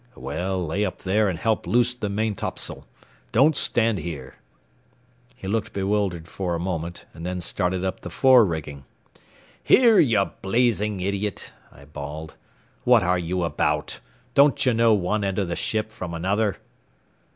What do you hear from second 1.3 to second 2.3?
help loose the